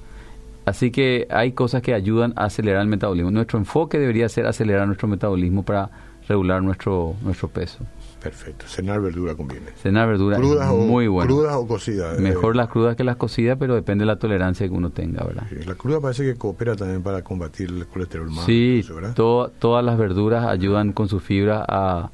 [0.66, 3.32] Así que hay cosas que ayudan a acelerar el metabolismo.
[3.32, 5.90] Nuestro enfoque debería ser acelerar nuestro metabolismo para
[6.28, 7.80] regular nuestro nuestro peso.
[8.22, 8.66] Perfecto.
[8.68, 9.68] Cenar verdura conviene.
[9.82, 11.28] Cenar verdura Crudas es o, muy bueno.
[11.34, 12.20] crudas o cocidas.
[12.20, 15.24] eh, Mejor las crudas que las cocidas, pero depende de la tolerancia que uno tenga,
[15.24, 15.44] ¿verdad?
[15.50, 18.44] sí, La cruda parece que coopera también para combatir el colesterol malo.
[18.46, 22.12] Sí, todas las verduras ayudan con su fibra a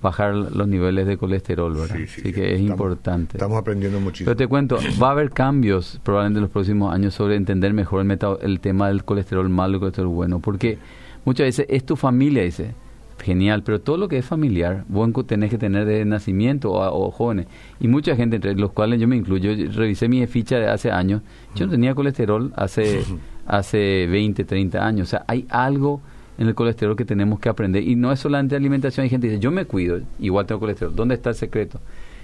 [0.00, 1.96] bajar los niveles de colesterol, ¿verdad?
[1.96, 3.36] Sí, sí, Así que es estamos- importante.
[3.36, 4.26] Estamos aprendiendo muchísimo.
[4.26, 8.02] Pero te cuento, va a haber cambios probablemente en los próximos años sobre entender mejor
[8.08, 10.78] el, el tema del colesterol malo y el colesterol bueno, porque
[11.24, 12.74] muchas veces es tu familia, dice,
[13.22, 17.10] genial, pero todo lo que es familiar, vos tenés que tener de nacimiento o, o
[17.10, 17.46] jóvenes.
[17.80, 20.90] Y mucha gente, entre los cuales yo me incluyo, yo revisé mi ficha de hace
[20.90, 21.22] años,
[21.54, 23.02] yo no tenía colesterol hace,
[23.46, 25.08] hace 20, 30 años.
[25.08, 26.00] O sea, hay algo
[26.38, 27.82] en el colesterol que tenemos que aprender.
[27.82, 30.94] Y no es solamente alimentación, hay gente que dice, yo me cuido, igual tengo colesterol.
[30.94, 31.80] ¿Dónde está el secreto?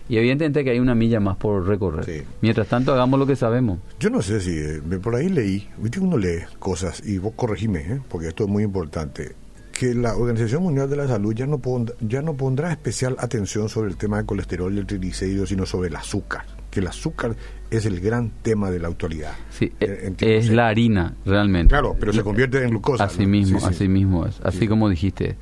[0.07, 2.05] Y evidentemente que hay una milla más por recorrer.
[2.05, 2.23] Sí.
[2.43, 3.79] Mientras tanto, hagamos lo que sabemos.
[3.99, 7.33] Yo no sé si eh, me- por ahí leí, viste uno lee cosas y vos
[7.35, 8.01] corregime, ¿eh?
[8.11, 9.33] porque esto es muy importante,
[9.75, 13.69] que la Organización Mundial de la Salud ya no, pond- ya no pondrá especial atención
[13.69, 17.35] sobre el tema del colesterol y el triglicérido, sino sobre el azúcar, que el azúcar
[17.71, 19.33] es el gran tema de la actualidad.
[19.51, 21.71] Sí, Eh, e- entiendo, es la harina, realmente.
[21.71, 23.05] Claro, pero se convierte en glucosa.
[23.05, 23.29] Así ¿no?
[23.29, 23.71] mismo, Sí, sí.
[23.75, 24.69] así mismo es, así Sí.
[24.69, 25.37] como dijiste.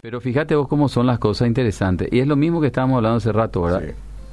[0.00, 2.08] Pero fíjate vos cómo son las cosas interesantes.
[2.12, 3.82] Y es lo mismo que estábamos hablando hace rato, ¿verdad?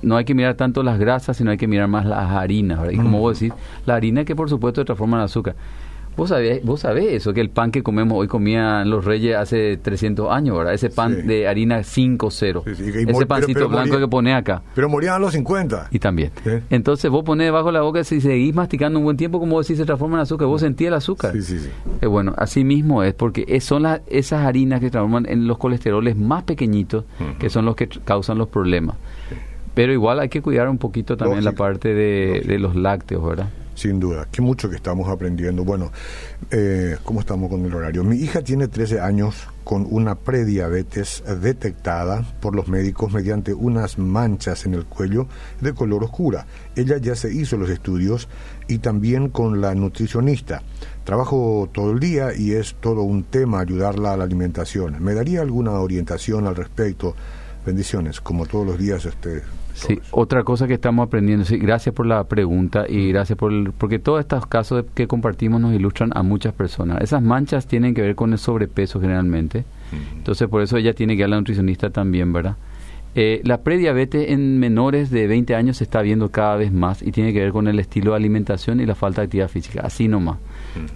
[0.03, 2.79] No hay que mirar tanto las grasas, sino hay que mirar más las harinas.
[2.81, 2.93] ¿verdad?
[2.93, 3.53] Y como vos decís,
[3.87, 5.55] la harina que por supuesto transforma en azúcar.
[6.15, 9.77] Vos sabés, vos sabés eso, que el pan que comemos hoy comían los reyes hace
[9.77, 10.73] 300 años, ¿verdad?
[10.73, 11.21] Ese pan Sí.
[11.27, 12.63] de harina 5-0.
[12.65, 14.61] Sí, sí, y Ese mor- pancito pero blanco moría- que pone acá.
[14.75, 15.87] Pero morían a los 50.
[15.91, 16.31] Y también.
[16.69, 19.77] Entonces vos ponés debajo de la boca, si seguís masticando un buen tiempo, como decís,
[19.77, 20.47] se transforma en azúcar.
[20.47, 21.31] Vos sentís el azúcar.
[21.33, 21.69] Sí, sí, sí.
[22.01, 26.15] Eh, bueno, así mismo es, porque son las, esas harinas que transforman en los colesteroles
[26.15, 27.05] más pequeñitos,
[27.39, 28.97] que son los que causan los problemas.
[29.73, 33.47] Pero igual hay que cuidar un poquito también la parte de, de los lácteos, ¿verdad?
[33.75, 35.63] Sin duda, qué mucho que estamos aprendiendo.
[35.63, 35.91] Bueno,
[36.51, 38.03] eh, ¿cómo estamos con el horario?
[38.03, 44.65] Mi hija tiene 13 años con una prediabetes detectada por los médicos mediante unas manchas
[44.65, 45.27] en el cuello
[45.61, 46.45] de color oscura.
[46.75, 48.27] Ella ya se hizo los estudios
[48.67, 50.61] y también con la nutricionista.
[51.03, 55.03] Trabajo todo el día y es todo un tema ayudarla a la alimentación.
[55.03, 57.15] ¿Me daría alguna orientación al respecto?
[57.65, 59.05] Bendiciones, como todos los días.
[59.05, 59.41] Este,
[59.75, 63.71] Sí, otra cosa que estamos aprendiendo, sí, gracias por la pregunta y gracias por el-
[63.75, 67.01] porque todos estos casos que compartimos nos ilustran a muchas personas.
[67.01, 69.65] Esas manchas tienen que ver con el sobrepeso generalmente,
[70.15, 72.55] entonces por eso ella tiene que ir a la nutricionista también, ¿verdad?
[73.15, 77.11] Eh, la prediabetes en menores de 20 años se está viendo cada vez más y
[77.11, 80.07] tiene que ver con el estilo de alimentación y la falta de actividad física, así
[80.07, 80.37] nomás.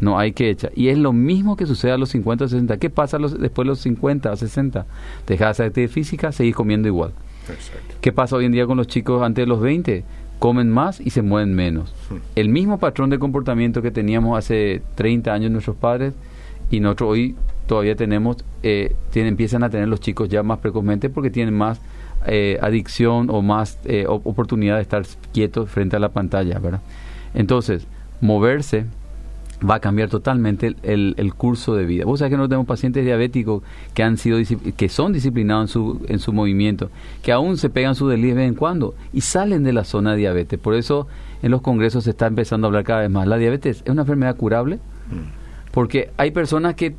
[0.01, 0.71] No hay que echar.
[0.75, 2.77] Y es lo mismo que sucede a los 50 o 60.
[2.77, 4.88] ¿Qué pasa los- después de los 50 o 60?
[5.27, 7.12] Dejas de actividad física, seguís comiendo igual.
[7.49, 7.95] Exacto.
[8.01, 10.03] ¿Qué pasa hoy en día con los chicos antes de los 20?
[10.39, 11.93] Comen más y se mueven menos.
[12.36, 16.13] El mismo patrón de comportamiento que teníamos hace 30 años nuestros padres
[16.71, 17.36] y nosotros hoy
[17.67, 21.80] todavía tenemos, eh, tienen, empiezan a tener los chicos ya más precozmente porque tienen más
[22.25, 25.03] eh, adicción o más eh, op- oportunidad de estar
[25.34, 26.82] quietos frente a la pantalla, ¿verdad?
[27.34, 27.86] Entonces,
[28.21, 28.86] moverse
[29.67, 32.06] va a cambiar totalmente el, el- el curso de vida.
[32.06, 33.63] Vos sabés que nosotros tenemos pacientes diabéticos
[33.95, 34.38] que han sido
[34.77, 36.89] que son disciplinados en su, en su movimiento,
[37.23, 40.12] que aún se pegan su desliz de vez en cuando y salen de la zona
[40.12, 40.60] de diabetes.
[40.60, 41.08] Por eso
[41.41, 43.27] en los congresos se está empezando a hablar cada vez más.
[43.27, 44.80] La diabetes es una enfermedad curable
[45.71, 46.95] porque hay personas que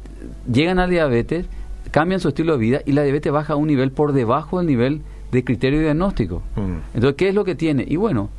[0.52, 1.46] llegan a diabetes,
[1.90, 4.66] cambian su estilo de vida y la diabetes baja a un nivel por debajo del
[4.66, 6.42] nivel de criterio diagnóstico.
[6.56, 6.94] Mm.
[6.94, 7.84] Entonces, ¿qué es lo que tiene?
[7.86, 8.30] Y bueno,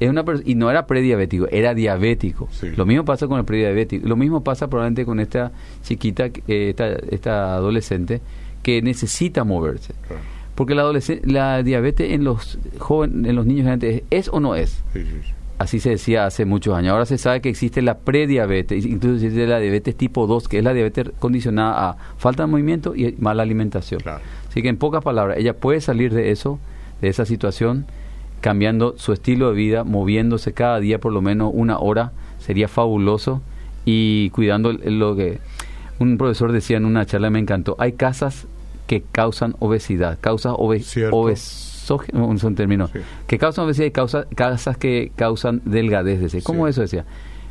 [0.00, 2.48] es una y no era prediabético, era diabético.
[2.50, 2.70] Sí.
[2.76, 4.06] Lo mismo pasa con el prediabético.
[4.08, 8.20] Lo mismo pasa probablemente con esta chiquita, eh, esta, esta adolescente
[8.62, 9.94] que necesita moverse.
[10.06, 10.22] Claro.
[10.54, 10.92] Porque la,
[11.24, 14.82] la diabetes en los jóvenes, en los niños es, ¿es o no es.
[14.92, 15.32] Sí, sí, sí.
[15.62, 16.90] Así se decía hace muchos años.
[16.90, 20.64] Ahora se sabe que existe la prediabetes, incluso existe la diabetes tipo 2, que es
[20.64, 24.00] la diabetes condicionada a falta de movimiento y mala alimentación.
[24.00, 24.24] Claro.
[24.48, 26.58] Así que en pocas palabras, ella puede salir de eso,
[27.00, 27.86] de esa situación,
[28.40, 33.40] cambiando su estilo de vida, moviéndose cada día por lo menos una hora, sería fabuloso,
[33.84, 35.38] y cuidando lo que
[36.00, 38.48] un profesor decía en una charla, me encantó, hay casas
[39.00, 41.16] que causan obesidad, causas obe Cierto.
[41.16, 42.98] obesógenas, no son términos, Sí.
[43.26, 46.40] que causan obesidad y causa, casas que causan delgadez, decía.
[46.44, 46.70] ¿Cómo Sí.
[46.70, 47.04] eso decía?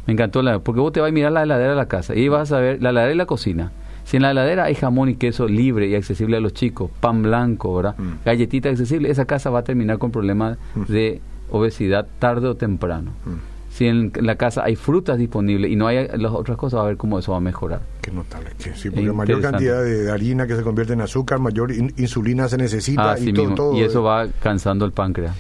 [0.06, 2.27] Me encantó, la, porque vos te vas a mirar la heladera de la casa y
[2.27, 3.71] vas a ver la heladera y la cocina.
[4.04, 7.23] Si en la heladera hay jamón y queso libre y accesible a los chicos, pan
[7.23, 7.95] blanco, ¿verdad?
[7.97, 8.23] Mm.
[8.25, 10.84] galletita accesible, esa casa va a terminar con problemas Mm.
[10.91, 13.12] de obesidad tarde o temprano.
[13.25, 13.50] Mm.
[13.71, 16.97] Si en la casa hay frutas disponibles y no hay las otras cosas, a ver
[16.97, 17.81] cómo eso va a mejorar.
[18.01, 18.49] Qué notable.
[18.62, 22.49] Que sí, porque mayor cantidad de, harina que se convierte en azúcar, mayor in- insulina
[22.49, 25.36] se necesita Así y todo, y eso va cansando el páncreas.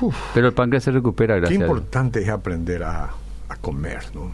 [0.00, 1.70] Uf, Pero el páncreas se recupera, qué gracias a Dios.
[1.78, 3.10] importante es aprender a,
[3.48, 4.32] a comer, ¿no?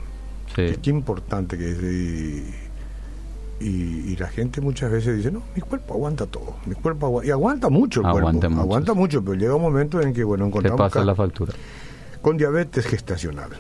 [0.55, 0.55] Sí.
[0.66, 1.83] Qué, qué importante que es.
[1.83, 2.44] Y,
[3.64, 6.55] y- y la gente muchas veces dice, no, mi cuerpo aguanta todo.
[6.66, 7.28] Mi cuerpo aguanta.
[7.28, 8.50] Y aguanta mucho el Aguanta cuerpo.
[8.50, 8.98] mucho, aguanta sí.
[8.98, 11.52] mucho, pero llega un momento en que, bueno, Te encontramos pasa ca- la factura.
[12.22, 13.50] Con diabetes gestacional.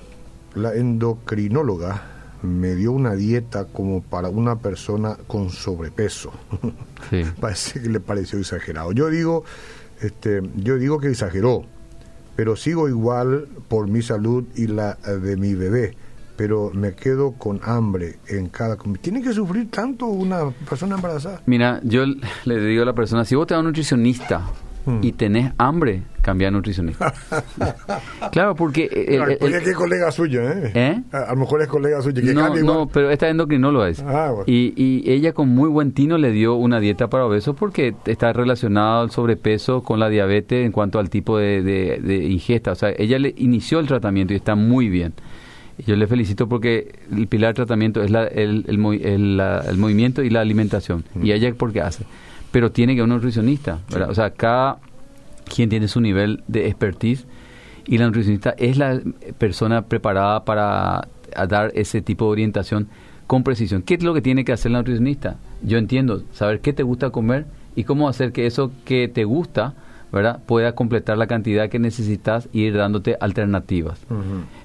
[0.54, 2.02] La endocrinóloga
[2.42, 6.32] me dio una dieta como para una persona con sobrepeso.
[7.10, 7.24] Sí.
[7.40, 8.92] Parece que le pareció exagerado.
[8.92, 9.42] Yo digo,
[10.00, 11.64] este, yo digo que exageró,
[12.36, 15.96] pero sigo igual por mi salud y la eh, de mi bebé.
[16.36, 19.02] Pero me quedo con hambre en cada comida.
[19.02, 21.42] ¿Tiene que sufrir tanto una persona embarazada?
[21.44, 22.04] Mira, yo
[22.44, 24.42] le digo a la persona, si vos te vas a un nutricionista
[24.84, 24.98] Mm.
[25.02, 27.12] y tenés hambre, cambia de nutricionista.
[28.32, 28.88] claro, porque...
[28.90, 30.72] eh, Claro, el- el- que es colega suyo, ¿eh?
[30.74, 31.00] ¿Eh?
[31.12, 32.22] A, lo mejor es colega suyo.
[32.22, 34.00] Que no, no, pero esta endocrinóloga es.
[34.00, 34.44] Ah, bueno.
[34.46, 38.32] y, y ella con muy buen tino le dio una dieta para obesos porque está
[38.32, 42.72] relacionado el sobrepeso con la diabetes en cuanto al tipo de, de- de ingesta.
[42.72, 45.12] O sea, ella le inició el tratamiento y está muy bien.
[45.86, 49.78] Yo le felicito porque el pilar del tratamiento es la- el, el el- la- el
[49.78, 51.04] movimiento y la alimentación.
[51.14, 51.26] Mm.
[51.26, 52.04] Y ella porque hace.
[52.52, 53.80] Pero tiene que a un nutricionista.
[53.90, 54.10] ¿verdad?
[54.10, 54.78] O sea, cada
[55.52, 57.26] quien tiene su nivel de expertise
[57.86, 59.00] y la nutricionista es la
[59.38, 61.08] persona preparada para
[61.48, 62.88] dar ese tipo de orientación
[63.26, 63.82] con precisión.
[63.82, 65.36] ¿Qué es lo que tiene que hacer la nutricionista?
[65.62, 69.74] Yo entiendo, saber qué te gusta comer y cómo hacer que eso que te gusta
[70.12, 70.40] ¿verdad?
[70.44, 74.04] pueda completar la cantidad que necesitas y ir dándote alternativas.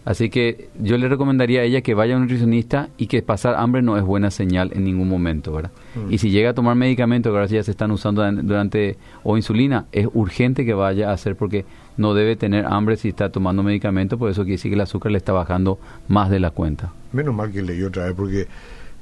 [0.03, 3.55] Así que yo le recomendaría a ella que vaya a un nutricionista y que pasar
[3.55, 5.71] hambre no es buena señal en ningún momento, ¿verdad?
[6.09, 9.85] Y si llega a tomar medicamentos que ahora ya se están usando durante o insulina,
[9.91, 14.19] es urgente que vaya a hacer porque no debe tener hambre si está tomando medicamentos,
[14.19, 16.91] por eso quiere decir que el azúcar le está bajando más de la cuenta.
[17.13, 18.47] Menos mal que leí otra vez porque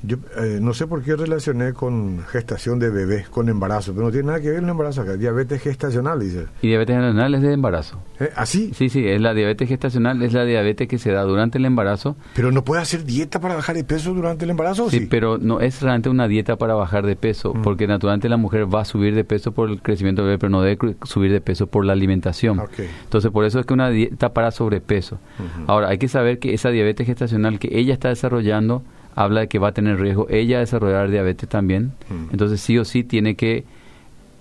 [0.06, 4.12] yo eh, no sé por qué relacioné con gestación de bebés, con embarazo, pero no
[4.12, 5.16] tiene nada que ver el embarazo acá.
[5.16, 6.46] Diabetes gestacional, dice.
[6.62, 8.02] Y diabetes gestacional es de embarazo.
[8.20, 8.30] ¿Eh?
[8.36, 8.72] ¿Así?
[8.74, 12.16] Sí, sí, es la diabetes gestacional, es la diabetes que se da durante el embarazo.
[12.34, 15.08] Pero no puede hacer dieta para bajar de peso durante el embarazo, sí?
[15.10, 17.62] pero no es realmente una dieta para bajar de peso, mm.
[17.62, 20.50] porque naturalmente la mujer va a subir de peso por el crecimiento del bebé, pero
[20.50, 22.62] no debe subir de peso por la alimentación.
[23.04, 25.20] Entonces, por eso es que una dieta para sobrepeso.
[25.68, 28.84] Ahora, hay que saber que esa diabetes gestacional que ella está desarrollando
[29.16, 31.94] habla de que va a tener riesgo ella desarrollar diabetes también.
[32.10, 32.32] Mm.
[32.32, 33.64] Entonces sí o sí tiene que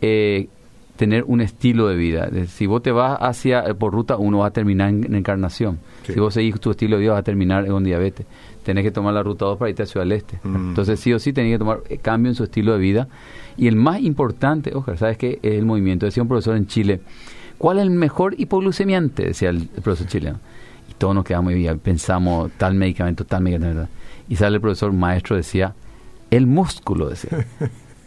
[0.00, 0.48] eh,
[0.96, 2.28] tener un estilo de vida.
[2.46, 5.78] Si vos te vas hacia por ruta 1 vas a terminar en, encarnación.
[6.04, 8.26] Si vos seguís tu estilo de vida vas a terminar con diabetes.
[8.62, 10.38] Tenés que tomar la ruta 2 para irte a Ciudad del Este.
[10.42, 10.68] Mm.
[10.68, 13.08] Entonces sí o sí tenés que tomar eh, cambio en su estilo de vida.
[13.56, 15.38] Y el más importante, ojalá, ¿sabes qué?
[15.42, 16.06] Es el movimiento.
[16.06, 17.00] Decía un profesor en Chile,
[17.58, 19.26] ¿cuál es el mejor hipoglucemiante?
[19.26, 20.40] Decía el profesor chileno.
[21.04, 23.88] Todos nos quedamos y pensamos tal medicamento, tal medicamento.
[24.26, 25.74] Y sale el profesor maestro, decía,
[26.30, 27.44] el músculo, decía.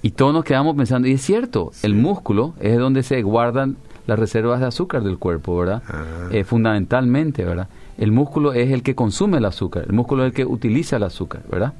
[0.02, 4.18] Y todos nos quedamos pensando, y es cierto, el músculo es donde se guardan las
[4.18, 5.84] reservas de azúcar del cuerpo, ¿verdad?
[5.88, 6.30] Ah.
[6.32, 7.68] Eh, fundamentalmente, ¿verdad?
[8.00, 11.04] El músculo es el que consume el azúcar, el músculo es el que utiliza el
[11.04, 11.74] azúcar, ¿verdad?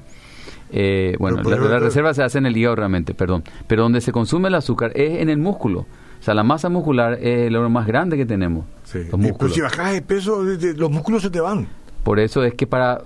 [0.70, 4.12] Eh, bueno, la, la, reserva se hace en el hígado realmente, perdón, pero donde se
[4.12, 5.86] consume el azúcar es en el músculo.
[6.20, 8.64] O sea, la masa muscular es el órgano más grande que tenemos.
[8.84, 9.00] Sí.
[9.10, 11.68] Pero si bajas de peso, los músculos se te van.
[12.02, 13.02] Por eso es que para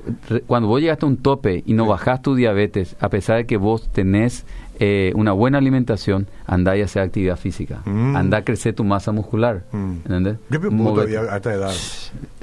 [0.46, 3.57] cuando vos llegaste a un tope y no bajás tu diabetes, a pesar de que
[3.57, 4.44] vos tenés
[4.79, 7.83] eh, una buena alimentación, andá y hacer actividad física.
[7.85, 8.16] Mm.
[8.16, 9.64] Andá a crecer tu masa muscular.
[9.72, 9.92] Mm.
[10.05, 10.37] ¿Entendés?
[10.51, 11.72] Yo me puedo todavía a esta edad.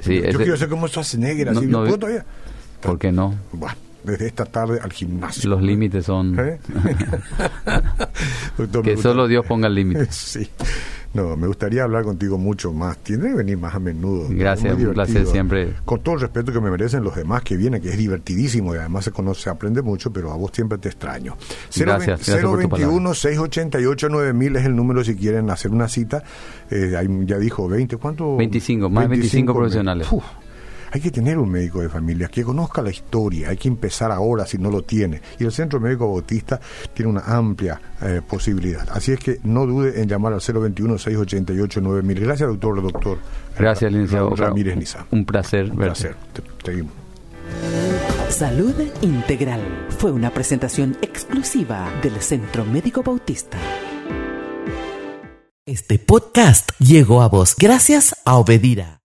[0.00, 1.66] Sí, yo, quiero ser como Schwarzenegger, así.
[1.66, 2.24] No, ¿Me puedo todavía?
[2.80, 3.34] ¿Por qué no?
[3.52, 5.50] Bueno, desde esta tarde al gimnasio.
[5.50, 6.38] Los límites son...
[6.38, 6.58] ¿Eh?
[8.82, 10.06] que solo Dios ponga el límite.
[10.10, 10.48] sí.
[11.12, 12.98] No, me gustaría hablar contigo mucho más.
[12.98, 14.26] Tiene que venir más a menudo.
[14.30, 15.74] Gracias, un placer siempre.
[15.84, 18.78] Con todo el respeto que me merecen los demás que vienen, que es divertidísimo y
[18.78, 21.36] además se conoce, se aprende mucho, pero a vos siempre te extraño.
[21.74, 26.22] Gracias, 021 688 9000 es el número si quieren hacer una cita.
[26.70, 26.92] Eh,
[27.24, 28.36] ya dijo 20, ¿cuánto?
[28.36, 30.06] 25, más de 25, profesionales.
[30.92, 34.46] Hay que tener un médico de familia que conozca la historia, hay que empezar ahora
[34.46, 35.20] si no lo tiene.
[35.38, 36.60] Y el Centro Médico Bautista
[36.92, 38.88] tiene una amplia eh, posibilidad.
[38.90, 42.20] Así es que no dude en llamar al 021-688-9000.
[42.20, 43.18] Gracias, doctor, doctor.
[43.58, 45.06] Gracias, licenciado Ramírez Niza.
[45.10, 45.70] Un placer.
[45.70, 46.16] Un placer.
[46.64, 46.92] seguimos.
[48.28, 49.60] Salud Integral
[49.98, 53.58] fue una presentación exclusiva del Centro Médico Bautista.
[55.66, 58.98] Este podcast llegó a vos gracias a Obedira.